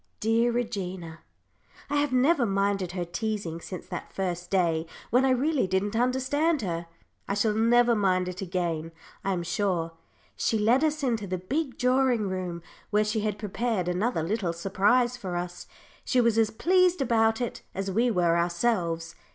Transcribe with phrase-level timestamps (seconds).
[0.19, 1.19] Dear Regina!
[1.87, 6.63] I have never minded her teasing since that first day, when I really didn't understand
[6.63, 6.87] her.
[7.27, 8.93] I shall never mind it again,
[9.23, 9.91] I am sure.
[10.35, 15.17] She led us into the big drawing room, where she had prepared another little surprise
[15.17, 15.67] for us.
[16.03, 19.13] She was as pleased about it as we were ourselves.